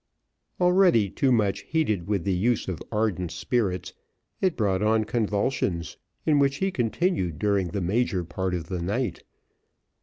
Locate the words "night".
8.81-9.21